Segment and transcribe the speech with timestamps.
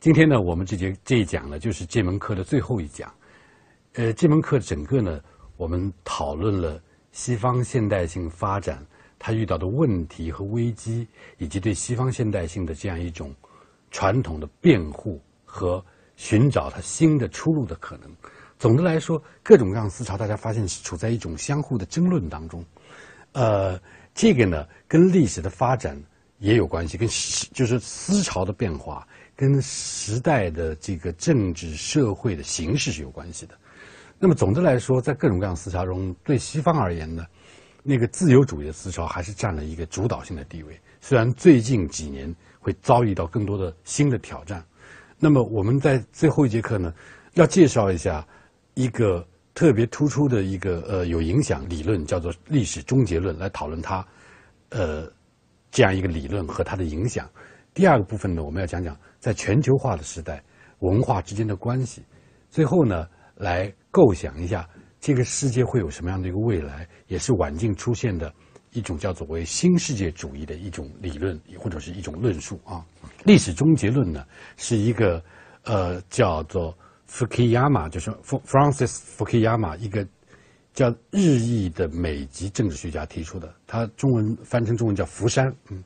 [0.00, 3.12] 今天呢，我们这节这一讲呢，就是这门课的最后一讲。
[3.92, 5.20] 呃，这门课整个呢，
[5.58, 6.80] 我们讨论了
[7.12, 8.82] 西方现代性发展
[9.18, 13.30] 它遇到的问题和危机，以及对西方现代性的这样一种
[13.90, 15.84] 传统的辩护和
[16.16, 18.10] 寻找它新的出路的可能。
[18.58, 22.64] 总的来说，各种各样思潮，大家发现是处在一种相互的争论当中。
[23.32, 23.78] 呃，
[24.14, 26.02] 这个呢，跟历史的发展
[26.38, 27.06] 也有关系，跟
[27.52, 29.06] 就是思潮的变化。
[29.40, 33.54] 跟时代的这个政治社会的形势是有关系的。
[34.18, 37.24] 那么总的来说，在各种各样思潮中，对西方而言呢，
[37.82, 40.78] 那个自由主义的思潮还是占了一个主导性的地位。
[41.00, 44.62] 虽然最近几年会遭遇到更多的新的挑战。
[45.18, 46.92] 那么我们在最后一节课呢，
[47.32, 48.22] 要介绍一下
[48.74, 54.06] 一个特别突出的一个呃有影响理论，叫做历史终结论，来讨论它
[54.68, 55.10] 呃
[55.70, 57.26] 这样一个理论和它的影响。
[57.72, 58.94] 第二个部分呢，我们要讲讲。
[59.20, 60.42] 在全球化的时代，
[60.78, 62.02] 文化之间的关系，
[62.50, 64.68] 最后呢，来构想一下
[64.98, 68.32] 这个世界会有什么样的一个未来，也是晚近出现的
[68.72, 72.84] 一种叫做为新世界主义的一种理论或者是一种论述啊。
[73.24, 75.22] 历史终结论呢，是一个
[75.64, 76.74] 呃叫做
[77.06, 80.06] Fukuyama，就是 Francis Fukuyama 一个
[80.72, 85.84] 叫日裔的美籍政治学家提出的，他中文翻成中文叫福山，嗯。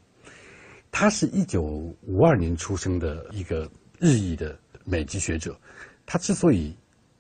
[0.97, 1.61] 他是一九
[2.03, 5.59] 五二年出生的一个日裔的美籍学者，
[6.07, 6.73] 他之所以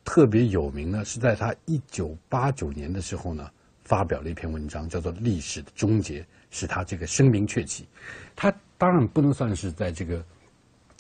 [0.05, 3.51] 特别有名呢，是在他一九八九年的时候呢，
[3.83, 6.21] 发表了一篇文章，叫做《历史的终结》，
[6.53, 7.89] 使他这个声名鹊起。
[8.37, 10.25] 他当然不能算是在这个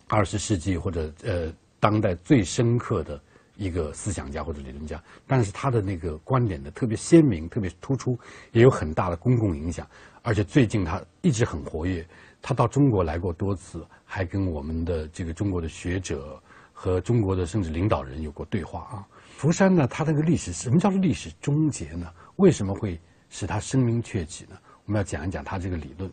[0.08, 3.22] 二十世纪或者呃当代最深刻的
[3.56, 8.18] 一个思想家或者理论家，但是他的那个观点呢特别鲜明、特别突出，
[8.50, 9.88] 也有很大的公共影响，
[10.22, 12.04] 而且最近他一直很活跃。
[12.46, 16.38] 他到中国来过多次，还跟我们的这个中国的学者
[16.74, 19.08] 和中国的甚至领导人有过对话啊。
[19.34, 22.12] 福山呢，他那个历史什么叫做历史终结呢？
[22.36, 23.00] 为什么会
[23.30, 24.58] 使他声名鹊起呢？
[24.84, 26.10] 我们要讲一讲他这个理论。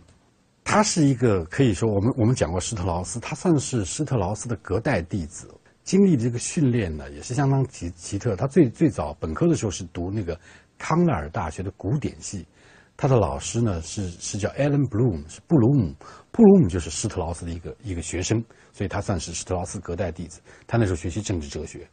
[0.64, 5.54] 他是一个可以说，我们我们讲过施特劳斯，他算是施特劳斯的隔代弟子，
[5.84, 8.38] 经历的这个训练呢也是相当奇奇特。
[8.38, 10.40] 他最最早本科的时候是读那个
[10.78, 12.46] 康奈尔大学的古典系。
[13.02, 15.92] 他的老师呢是是叫 Alan Bloom，是布鲁姆，
[16.32, 20.40] 布鲁姆就是施特劳斯的一个一个学生，所以他算是施特劳斯隔代弟子。
[20.68, 21.90] 他那时候学习政治哲学，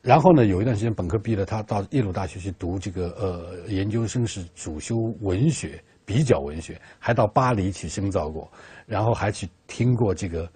[0.00, 8.50] 然后呢有一段时间本科毕业了，他到耶鲁大学去读这个呃研究生，是主修文学，比较文学，还到巴黎去深造过，
[8.86, 10.50] 然后还去听过这个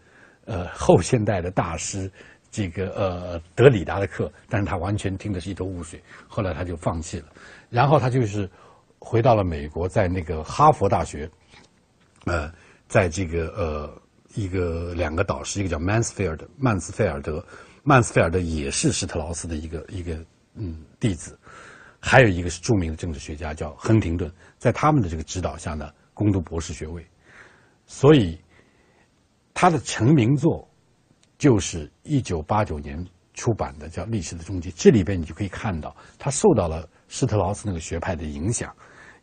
[0.46, 2.10] 呃后现代的大师
[2.50, 7.26] 这个呃德里达的课，但是他完全听的是一头雾水，后来他就放弃了，
[7.68, 8.48] 然后他就是。
[9.04, 11.30] 回到了美国，在那个哈佛大学，
[12.24, 12.50] 呃，
[12.88, 14.02] 在这个呃
[14.34, 17.44] 一个两个导师，一个叫曼斯菲尔德，曼斯菲尔德，
[17.82, 21.38] 曼斯菲尔德也是施特劳斯的一个一个嗯弟子，
[22.00, 27.06] 还有一个是著名的政治学家叫亨廷顿，在他们的这个指导下呢，攻读博士学位，
[27.86, 28.40] 所以
[29.52, 30.66] 他的成名作
[31.36, 38.74] 就是一九八九年出版的叫《历史的终结》，这里边你就可以看到他受到了施特劳斯那个学派的影响。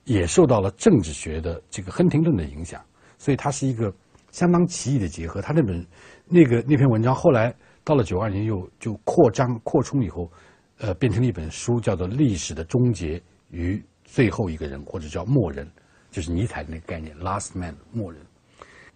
[0.04, 2.84] 也受到了政治学的这个亨廷顿的影响，
[3.18, 3.94] 所以它是一个
[4.32, 5.42] 相当奇异的结合。
[5.42, 5.86] 他那本
[6.26, 7.54] 那个那篇文章后来
[7.84, 10.32] 到了九二年又就扩张扩充以后，
[10.80, 15.70] 呃，变成了一本书，叫做《历史的终结与最后一个人》，或者叫“末人”，
[16.10, 18.22] 就是尼采那个概念 “last man”，末人，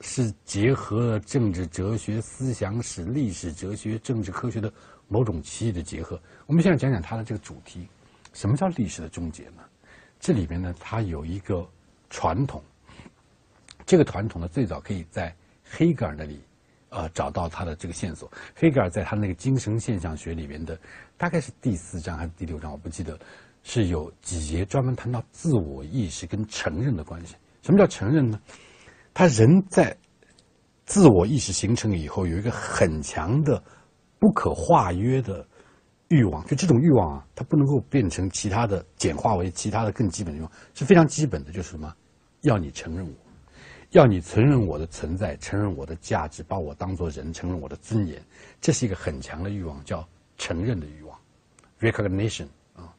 [0.01, 4.71] 是结合了政治哲学、思想史、历史哲学、政治科学的
[5.07, 6.19] 某种奇异的结合。
[6.47, 7.87] 我们现在讲讲它的这个主题：
[8.33, 9.63] 什么叫历史的终结呢？
[10.19, 11.67] 这里边呢，它有一个
[12.09, 12.63] 传统。
[13.85, 16.41] 这个传统呢，最早可以在黑格尔那里，
[16.89, 18.31] 呃，找到他的这个线索。
[18.55, 20.75] 黑格尔在他那个精神现象学里面的，
[21.17, 23.19] 大概是第四章还是第六章，我不记得，
[23.61, 27.35] 是有几节专门谈到自我意识跟承认的关系。
[27.61, 28.39] 什么叫承认呢？
[29.13, 29.95] 他人在
[30.85, 33.63] 自我意识形成以后，有一个很强的、
[34.17, 35.47] 不可化约的。
[36.09, 41.91] 欲望就这种欲望啊，它不能够变成其他的，简化为其他的更基本的欲望，是非常基本的，就是什么？
[42.41, 43.13] 要你承认我，
[43.89, 48.23] 要你承认我的存在，承认我的价值，把我当做人，承认我的尊严，
[48.61, 50.07] 这是一个很强的欲望，叫
[50.37, 51.19] 承认的欲望
[51.79, 52.93] ，recognition 啊。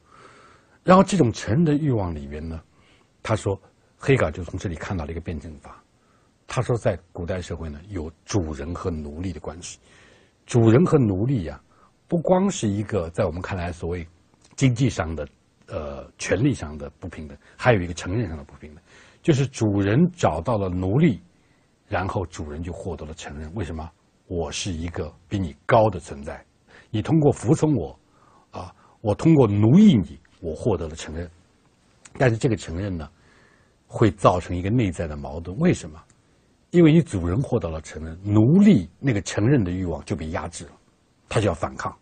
[0.83, 2.61] 然后这种承认的欲望里面呢，
[3.23, 3.57] 他说，
[3.97, 5.81] 黑格尔就从这里看到了一个辩证法。
[6.45, 9.79] 他说，在古代社会呢，有主人和奴隶的关系，
[10.45, 11.61] 主人和奴隶呀。
[12.07, 14.07] 不光是一个在我们看来所谓
[14.55, 15.27] 经济上的、
[15.67, 18.83] 呃权利上的不平等，还有一个承认上的不平等，
[19.21, 21.21] 就是主人找到了奴隶，
[21.87, 23.53] 然后主人就获得了承认。
[23.53, 23.89] 为什么？
[24.27, 26.43] 我是一个比你高的存在，
[26.89, 27.97] 你通过服从我，
[28.51, 31.29] 啊，我通过奴役你，我获得了承认。
[32.17, 33.09] 但是这个承认呢，
[33.85, 35.57] 会造成一个内在的矛盾。
[35.59, 36.01] 为什么？
[36.71, 40.71] 因为你主人获得了承认，奴隶那个承认的欲望就被压制了，
[41.27, 41.95] 他就要反抗。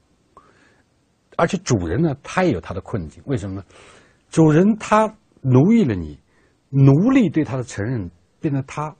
[1.37, 3.21] 而且主人呢，他也有他的困境。
[3.25, 3.63] 为什么呢？
[4.29, 6.19] 主人他奴役了你，
[6.69, 8.95] 奴隶对他的承认变得他。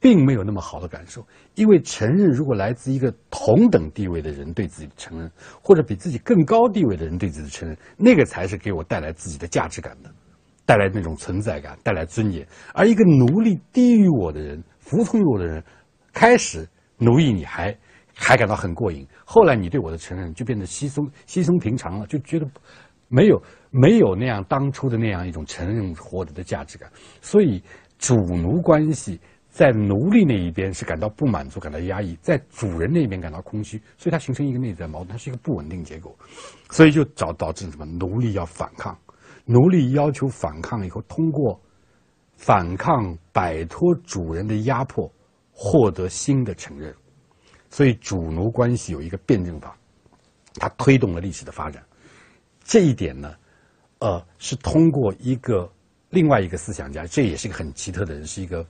[0.00, 5.28] 并没有那么好的感受，因为承认如果来自一个同等地位的人对自己的承认，
[5.60, 10.08] 或者比自己更高地位的人对自己的承认，那个才是给我带来自己的价值感的，
[10.64, 12.46] 带来那种存在感，带来尊严。
[12.74, 15.64] 而一个奴隶低于我的人，服从于我的人，
[16.12, 16.64] 开始
[16.98, 17.76] 奴役你还还
[18.20, 22.46] 还感到很过瘾，后来你对我的承认就变得稀松稀松平常了，就觉得
[23.06, 26.90] 没有没有那样当初的那样一种承认获得的价值感，
[27.22, 27.62] 所以
[27.98, 29.20] 主奴关系。
[29.50, 36.14] 在奴隶那一边是感到不满足、感到压抑，在主人那边感到空虚，所以它形成一个内在矛盾，它是一个不稳定结构，
[36.70, 37.84] 所以就导导致什么？
[37.86, 38.96] 奴隶要反抗，
[39.46, 41.58] 奴隶要求反抗以后，通过
[42.36, 45.10] 反抗摆脱主人的压迫，
[45.50, 46.94] 获得新的承认，
[47.70, 49.76] 所以主奴关系有一个辩证法，
[50.54, 51.82] 它推动了历史的发展。
[52.64, 53.34] 这一点呢，
[53.98, 55.70] 呃，是通过一个
[56.10, 58.66] 另外一个思想家，这也是一个很奇特的人，是一个。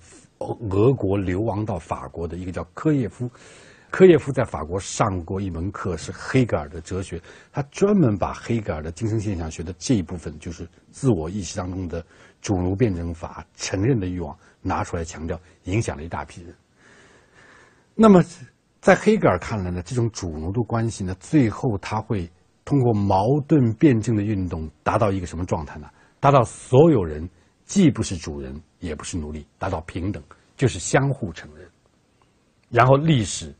[0.70, 3.28] 俄国流亡到法国的一个叫科耶夫，
[3.90, 7.20] 科耶夫在法国上过一门课，是黑格尔的哲学。
[7.52, 12.06] 他专门把黑格尔的精神现象学的这一部分，就是自我意识当中的
[12.40, 16.54] 主奴辩证法、承认的欲望拿出来强调，影响了一大批人。
[17.96, 18.22] 那么，
[18.88, 22.26] 在黑格尔看来呢，这种主奴的关系呢，最后他会
[22.64, 25.86] 通过矛盾辩证的运动，达到一个什么状态呢？
[26.18, 27.28] 达到所有人
[27.66, 28.58] 既不是主人。
[28.80, 30.22] 也不是奴隶，达到平等，
[30.56, 31.68] 就是相互承认。
[32.70, 33.54] 然后历史，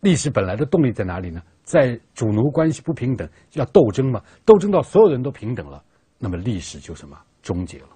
[0.00, 1.42] 历史本来的动力在哪里呢？
[1.62, 4.22] 在主奴关系不平等，要斗争嘛？
[4.46, 5.84] 斗争到所有人都平等了，
[6.16, 7.88] 那么历史就什么终结了？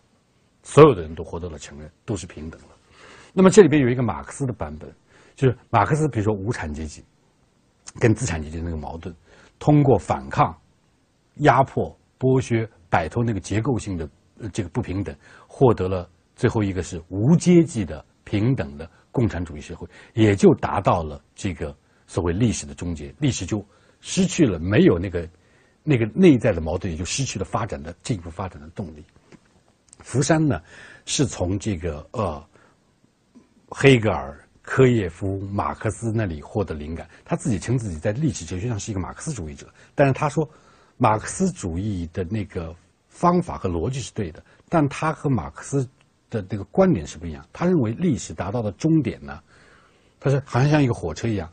[0.62, 2.68] 所有的人都获得了承认，都是平等了。
[3.32, 4.92] 那么这里边有一个马克思的版本，
[5.40, 7.02] 就是马克思，比如说无产阶级
[7.98, 9.14] 跟资产阶级那个矛盾，
[9.58, 10.54] 通过反抗、
[11.37, 14.06] 压迫、剥削，摆脱那个结构性的
[14.52, 15.16] 这个不平等，
[15.48, 16.06] 获得了。
[16.37, 21.75] 最后一个是无阶级的平等的共产主义社会，也就达到了这个
[22.06, 23.64] 所谓历史的终结，历史就
[24.02, 25.26] 失去了没有那个
[25.82, 29.02] 那个内在的矛盾，也就失去了发展的进一步发展的动力。
[30.00, 30.60] 福山呢，
[31.06, 32.46] 是从这个呃
[33.70, 34.38] 黑格尔、
[34.70, 40.49] 科耶夫、马克思那里获得灵感，他自己称自己在历史哲学上是一个马克思主义者，但是他说
[40.96, 42.72] 马克思主义的那个
[43.08, 45.88] 方法和逻辑是对的，但他和马克思。
[46.31, 47.44] 的那个观点是不一样。
[47.52, 49.40] 他认为历史达到的终点呢，
[50.20, 51.50] 他说好像像一个火车一样，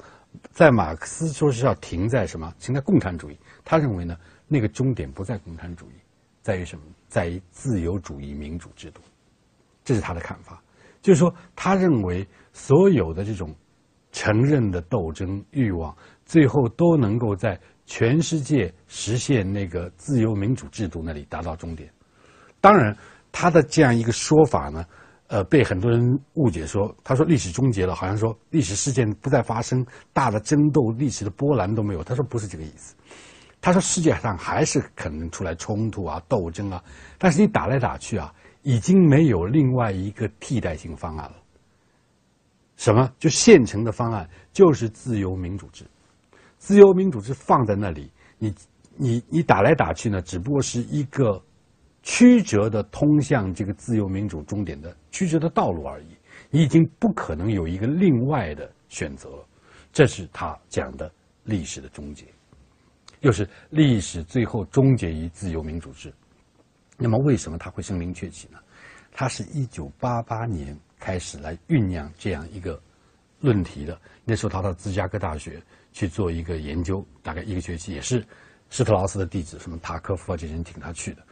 [0.51, 2.53] 在马克思说是要停在什么？
[2.59, 3.35] 停在共产主义。
[3.65, 4.15] 他认为呢，
[4.47, 5.95] 那个终点不在共产主义，
[6.43, 6.85] 在于什么？
[7.09, 9.01] 在于自由主义民主制度。
[9.83, 10.61] 这是他的看法。
[11.01, 12.23] 就是说，他认为
[12.57, 13.53] 所有的这种
[14.11, 15.95] 承认的斗争欲望，
[16.25, 21.87] 最后都能够在全世界实现那个自由民主制度那里达到终点。
[22.59, 22.97] 当然。
[23.29, 24.83] 他的这样一个说法呢，
[25.27, 26.01] 呃，被很多人
[26.35, 32.03] 误解说，他说历史终结了，好像说历史事件不再发生，大的争斗、历史的波澜都没有。
[32.03, 32.95] 他说不是这个意思，
[33.61, 36.83] 他说世界上还是可能出来冲突啊、斗争啊，
[37.19, 38.33] 但是你打来打去啊，
[38.63, 41.35] 已经没有另外一个替代性方案了。
[42.77, 43.11] 什么？
[43.19, 45.83] 就现成的方案就是自由民主制，
[46.57, 48.55] 自由民主制放在那里，你
[48.95, 51.43] 你你打来打去呢，只不过是一个。
[52.03, 56.15] 曲折的通向这个自由民主终点的曲折的道路而已，
[56.49, 59.45] 你已经不可能有一个另外的选择了。
[59.91, 61.11] 这是他讲的
[61.43, 62.23] 历史的终结，
[63.19, 66.13] 又是历史最后终结于自由民主制。
[66.97, 68.59] 那么，为什么他会声名鹊起呢？
[69.11, 72.81] 他是一九八八年开始来酝酿这样一个
[73.39, 73.99] 论题的。
[74.25, 75.61] 那时候他到芝加哥大学
[75.93, 78.25] 去做一个研究，大概一个学期，也是
[78.69, 81.23] 施特劳斯的弟子，什么塔科夫啊这些人请他去的。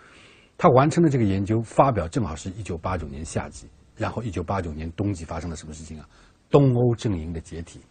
[0.57, 3.67] 他完成了这个研究，发表正好是一九八九年夏季，
[3.97, 6.07] 然后一九八九年冬季发生了什么事情啊？
[6.49, 7.81] 东欧阵营的解体，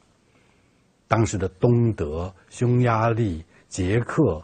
[1.06, 4.42] 当时的东德、匈牙利、捷克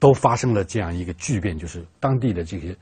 [0.00, 2.76] 都发生了这样一个巨变，就是当地的这些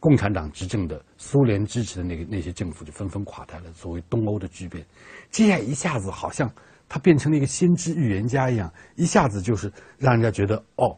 [0.00, 3.72] 共产党执政的、苏联支持的那个那些政府就纷纷垮台了。
[3.72, 4.84] 所谓东欧的巨变，
[5.30, 6.50] 这样一下子好像
[6.88, 10.96] 他变成了一个先知预言家一样，一下子就是让人家觉得哦。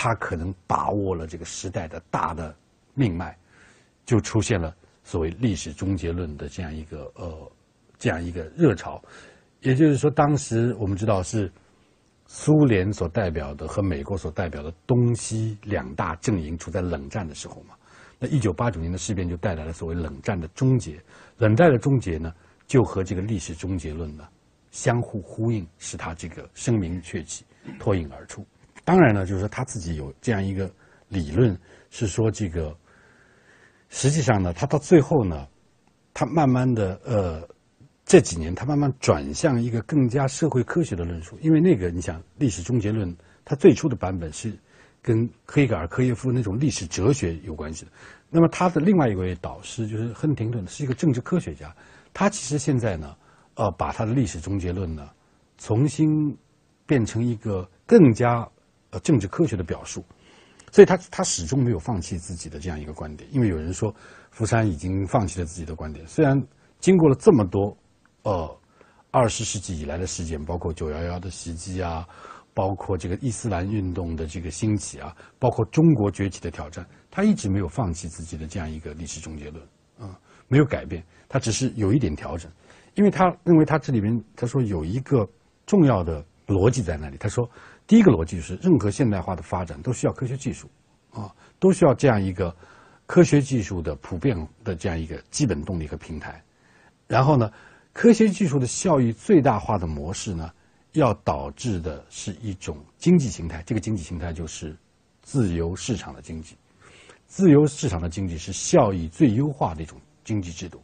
[0.00, 2.54] 他可能把握了这个时代的大的
[2.94, 3.36] 命脉，
[4.06, 7.52] 就出现了所谓历史终结论的这样一个呃
[7.98, 9.02] 这样一个热潮，
[9.62, 11.50] 也就是说，当时我们知道是
[12.26, 17.74] 苏联所代表的和美国所代表的东西两大阵营处在冷战的时候嘛。
[18.18, 21.00] 那一九八九年的事变就带来了所谓冷战的终结。
[21.36, 22.32] 冷战的终结呢，
[22.66, 24.28] 就和这个历史终结论呢
[24.70, 27.44] 相互呼应，使他这个声名鹊起，
[27.78, 28.46] 脱颖而出。
[28.84, 30.70] 当然呢，就是说他自己有这样一个
[31.08, 31.58] 理论，
[31.90, 32.76] 是说这个
[33.88, 35.46] 实际上呢，他到最后呢，
[36.12, 37.48] 他慢慢的呃。
[38.10, 44.58] 这几年，他慢慢转向一个更加社会科学的论述，因为那个你想，历史终结论，它最初的版本是
[45.08, 47.90] 跟黑格尔、科耶夫那种历史哲学有关系的。
[48.28, 51.74] 那么他的另外一位导师就是亨廷顿，是一个政治科学家。
[52.12, 53.16] 他其实现在呢，
[53.54, 55.08] 呃，把他的历史终结论呢，
[55.56, 56.36] 重新
[56.86, 58.46] 变成一个更加
[58.90, 60.04] 呃政治科学的表述。
[60.70, 63.26] 所以他他始终没有放弃自己的这样一个观点。
[63.32, 63.94] 因为有人说，
[64.30, 66.38] 福山已经放弃了自己的观点，虽然
[66.80, 67.74] 经过了这么多。
[68.24, 68.58] 呃，
[69.10, 72.06] 二十世纪以来的事件，包括九幺幺的袭击啊，
[72.58, 79.62] 包括这个伊斯兰运动的这个兴起啊，包括中国崛起的挑战，他一直没有放弃自己的这样一个历史终结论
[80.00, 82.50] 啊，没有改变，他只是有一点调整，
[82.96, 85.24] 因为他认为他这里面他说有一个
[85.66, 87.48] 重要的逻辑在那里，他说
[87.86, 90.68] 第一个逻辑就是任何现代化的发展都需要科学技术
[91.12, 92.52] 啊，都需要这样一个
[93.06, 96.42] 科学技术的普遍的这样一个基本动力和平台，
[97.06, 97.48] 然后呢。
[97.94, 100.48] 科学技术的效益最大化的模式呢，
[100.98, 103.62] 要导致的是一种经济形态。
[103.66, 104.76] 这个经济形态就是
[105.22, 106.54] 自由市场的经济。
[107.26, 110.80] 自由市场的经济是效益最优化的一种经济制度。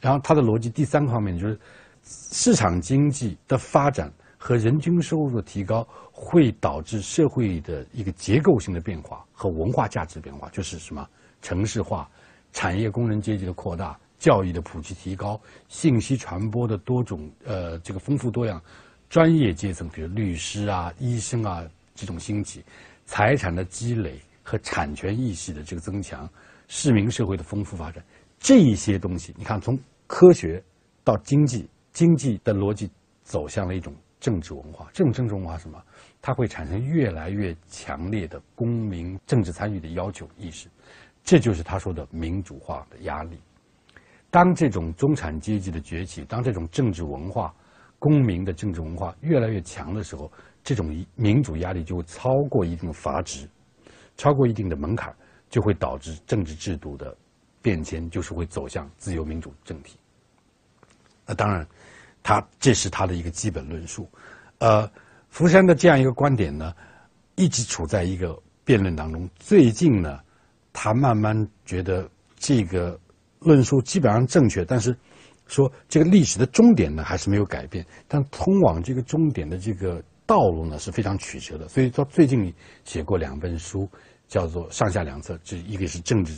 [0.00, 1.58] 然后它的逻辑第三个方面就是，
[2.04, 11.08] 市场经济的发展和人均收入的提高会导致社会的一个结构性的变化和文化价值变化，就是什么
[11.40, 12.08] 城市化、
[12.52, 13.98] 产业工人阶级的扩大。
[14.18, 18.62] 教育的普及提高，信息传播的多种呃这个丰富多样，
[19.12, 21.62] 专业阶层比如律师啊、医生啊
[21.94, 22.64] 这种兴起，
[23.04, 26.26] 财产的积累和产权意识的这个增强，
[26.66, 28.02] 市民社会的丰富发展，
[28.38, 30.64] 这一些东西，你看从科学
[31.04, 32.90] 到经济，经济的逻辑
[33.22, 35.78] 走向了一种政治文化，这种政治文化什么？
[36.22, 40.68] 它会产生越来越强烈的公民政治参与的要求意识，
[41.22, 43.38] 这就是他说的民主化的压力。
[44.30, 47.54] 当这种中产阶级的崛起，当这种政治文化、
[48.02, 50.28] 公民的政治文化越来越强的时候，
[50.64, 53.48] 这种民主压力就会超过一定的阀值，
[54.16, 55.14] 超过一定的门槛，
[55.48, 57.16] 就会导致政治制度的
[57.62, 59.96] 变迁，就是会走向自由民主政体。
[61.24, 61.64] 那当然，
[62.24, 64.08] 他这是他的一个基本论述。
[64.58, 64.90] 呃，
[65.28, 66.74] 福山的这样一个观点呢，
[67.36, 69.30] 一直处在一个辩论当中。
[69.36, 70.18] 最近呢，
[70.72, 72.98] 他慢慢觉得这个。
[73.44, 74.96] 论述基本上正确，但是
[75.46, 81.68] 说这个历史的终点呢还是没有改变，但通往这个终点的这个道路呢是非常曲折的。
[81.68, 82.52] 所以说最近
[82.84, 83.88] 写过两本书，
[84.28, 86.32] 叫做上下两册，这一个是政治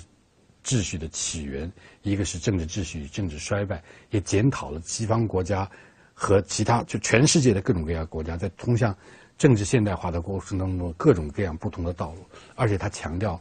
[0.64, 1.70] 秩序的起源，
[2.02, 5.70] 一个是政治秩序与政治衰败，也检讨了西方国家
[6.12, 8.96] 和其他就全世界的各种各样国家在通向
[9.38, 13.40] 政治现代化的过程当中各种各样不同的道路，而且他强调。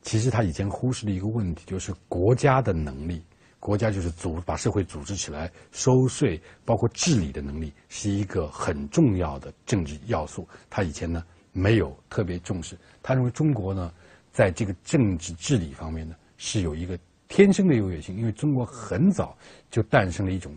[0.00, 3.20] 其实他以前忽视了一个问题，就是国家的能力，
[3.60, 10.48] 国家就是组把社会组织起来、收税，包括治理的能力，是一个很重要的政治要素。
[10.70, 13.92] 他以前呢没有特别重视，他认为中国呢
[14.32, 16.96] 在这个政治治理方面呢是有一个
[17.26, 19.36] 天生的优越性，因为中国很早
[19.70, 20.56] 就诞生了一种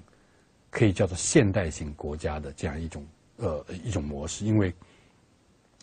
[0.69, 3.03] 可以叫做现代性国家的这样一种
[3.37, 4.45] 呃一种模式。
[4.45, 4.73] 因为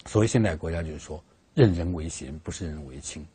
[0.06, 1.22] 所谓现代国家，就是说
[1.54, 3.26] 任人唯贤，不是任人唯亲。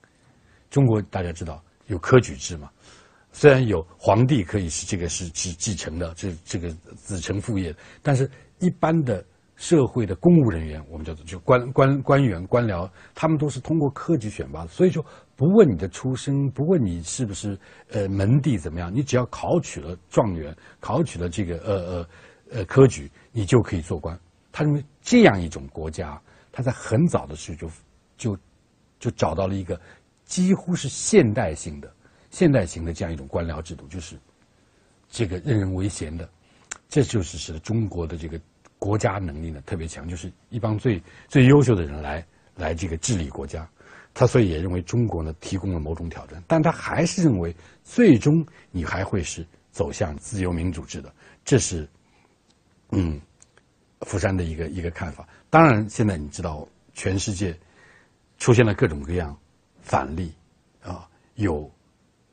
[0.70, 2.72] 中国大家知道有科举制嘛？
[3.34, 9.26] 虽然有皇帝可以是这个是是继承的，这这个子承父业，但是一般的
[9.56, 15.04] 社会的公务人员，我们叫做就官官官员官僚，他们都是通过科举选拔的，所以说
[15.36, 17.58] 不问你的出身，不问你是不是
[17.90, 22.08] 呃门第怎么样，你只要考取了状元，考取了这个呃呃
[22.52, 24.18] 呃科举，你就可以做官。
[24.52, 26.22] 他认为这样一种国家，
[26.52, 27.70] 他在很早的时候就
[28.16, 28.38] 就
[29.00, 29.80] 就找到了一个。
[30.26, 31.94] 几乎是现代性的、
[32.34, 34.18] 现代型的这样一种官僚制度，就是
[35.08, 36.28] 这个任人唯贤的，
[36.90, 38.42] 这就是使得中国的这个
[38.80, 42.26] 国家能力呢特别强，就是一帮最最优秀的人来
[42.56, 43.70] 来这个治理国家。
[44.16, 51.14] 他所以也认为中国呢提供了某种挑战，但他还是认为最终你还会是走向自由民主制的。
[51.46, 51.88] 这是
[52.90, 53.22] 嗯，
[54.02, 55.28] 福山的一个一个看法。
[55.52, 57.56] 当然，现在你知道全世界
[58.40, 59.38] 出现了各种各样。
[59.82, 60.34] 反例
[60.82, 61.70] 啊，有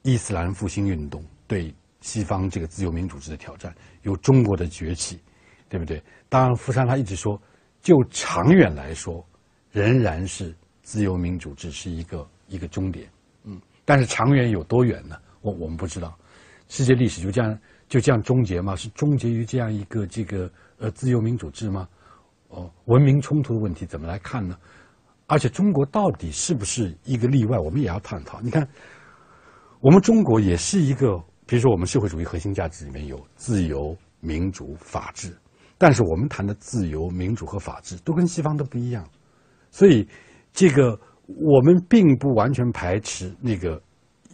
[0.03, 5.21] 伊斯兰复兴运动对西方这个自由民主制的挑战，有中国的崛起，
[5.69, 6.03] 对不对？
[6.29, 7.41] 当然，福山他一直说，
[7.83, 9.25] 就长远来说，
[9.71, 13.09] 仍然是自由民主制是一个一个终点。
[13.45, 15.17] 嗯，但是长远有多远呢？
[15.43, 16.17] 我我们不知道。
[16.69, 18.77] 世界历史就这样就这样终结吗？
[18.77, 21.89] 是终结于这样一个这个呃自由民主制吗？
[22.49, 24.57] 哦，文明冲突的问题怎么来看呢？
[25.27, 27.59] 而且中国到底是不是一个例外？
[27.59, 28.41] 我们也要探讨。
[28.41, 28.67] 你看，
[29.81, 35.37] 我们中国也是一个，比如说我们社会主义核心价值里面有自由、民主、法治，
[35.79, 39.09] 但是我们谈的自由、民主和法治都跟西方都不一样，
[39.71, 40.07] 所以
[40.53, 43.81] 这个我们并不完全排斥那个。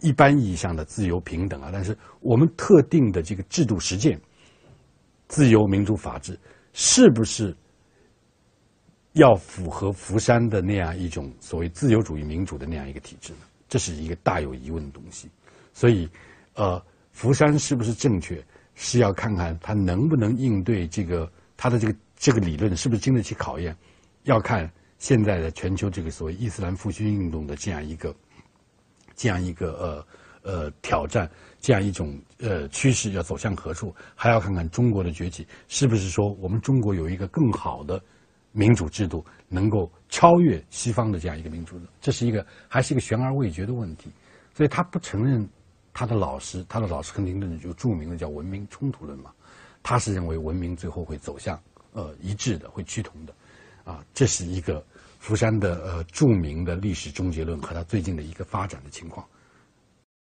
[0.03, 4.21] 一般意义上的自由平等啊，但是我们特定的这个制度实践，
[5.27, 6.39] 自由民主法治，
[6.71, 7.57] 是不是
[9.13, 13.39] 要符合福山的那样一种所谓自由主义民主的那样一个体制呢？
[13.67, 15.31] 这是一个大有疑问的东西。
[15.77, 16.09] 所以，
[16.55, 18.43] 呃，福山是不是正确，
[18.73, 23.77] 是要看看他能不能应对这个他的这个这个理论是不是经得起考验，
[24.23, 24.67] 要看
[24.97, 28.15] 现在的全球这个所谓伊斯兰复兴运动的这样一个。
[29.19, 30.05] 这样一个
[30.43, 31.27] 呃呃挑战，
[31.59, 37.99] 这样一种呃趋势要走向何处，还要看看中国的崛起是不是说我们中国有一个更好的
[38.51, 44.11] 民主制度，能够超越西方的这样一个民主制度，这是一个还是一个悬而未决的问题。
[44.53, 45.47] 所以他不承认
[45.97, 49.31] 他的老师，他的老师亨廷顿就著名的叫文明冲突论嘛，
[49.81, 51.59] 他是认为文明最后会走向
[51.93, 53.33] 呃一致的，会趋同的，
[53.83, 54.85] 啊，这是一个。
[55.19, 59.25] 福山的呃著名的历史终结论和他最近的一个发展的情况。